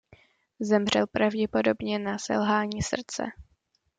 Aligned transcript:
Zemřel 0.61 1.07
pravděpodobně 1.07 1.99
na 1.99 2.17
selhání 2.17 2.81
srdce. 2.81 3.23